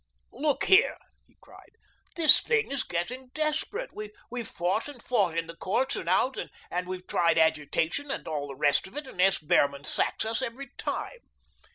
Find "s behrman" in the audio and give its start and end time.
9.21-9.83